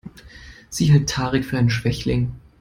[0.69, 2.31] Sie hält Tarek für einen Schwächling.